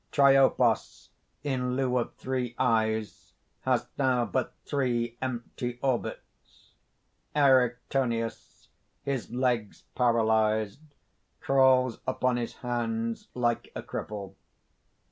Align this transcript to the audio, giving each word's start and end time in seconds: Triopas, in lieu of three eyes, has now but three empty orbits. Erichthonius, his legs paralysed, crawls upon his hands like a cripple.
Triopas, 0.11 1.09
in 1.43 1.75
lieu 1.75 1.95
of 1.99 2.15
three 2.15 2.55
eyes, 2.57 3.33
has 3.65 3.85
now 3.99 4.25
but 4.25 4.55
three 4.65 5.15
empty 5.21 5.77
orbits. 5.83 6.73
Erichthonius, 7.35 8.69
his 9.03 9.29
legs 9.29 9.83
paralysed, 9.93 10.95
crawls 11.39 11.99
upon 12.07 12.37
his 12.37 12.53
hands 12.65 13.27
like 13.35 13.71
a 13.75 13.83
cripple. 13.83 14.33